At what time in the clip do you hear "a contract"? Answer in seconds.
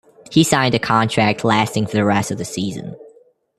0.73-1.45